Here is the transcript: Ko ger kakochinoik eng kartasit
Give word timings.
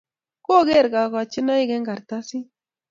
Ko 0.45 0.55
ger 0.69 0.85
kakochinoik 0.93 1.69
eng 1.75 1.87
kartasit 1.89 2.47